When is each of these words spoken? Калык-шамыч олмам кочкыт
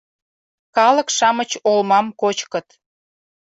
Калык-шамыч 0.75 1.51
олмам 1.69 2.07
кочкыт 2.21 2.67